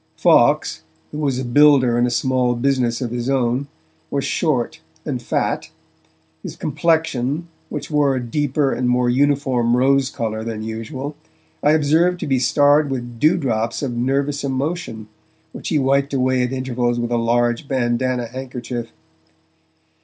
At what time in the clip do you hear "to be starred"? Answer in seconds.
12.21-12.89